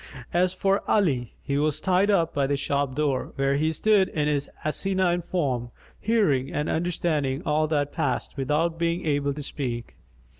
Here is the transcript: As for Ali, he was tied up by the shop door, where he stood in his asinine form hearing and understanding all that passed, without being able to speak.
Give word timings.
As 0.33 0.51
for 0.55 0.81
Ali, 0.89 1.33
he 1.43 1.59
was 1.59 1.79
tied 1.79 2.09
up 2.09 2.33
by 2.33 2.47
the 2.47 2.57
shop 2.57 2.95
door, 2.95 3.33
where 3.35 3.55
he 3.57 3.71
stood 3.71 4.09
in 4.09 4.27
his 4.27 4.49
asinine 4.65 5.21
form 5.21 5.69
hearing 5.99 6.51
and 6.51 6.67
understanding 6.67 7.43
all 7.45 7.67
that 7.67 7.91
passed, 7.93 8.35
without 8.35 8.79
being 8.79 9.05
able 9.05 9.31
to 9.35 9.43
speak. 9.43 9.97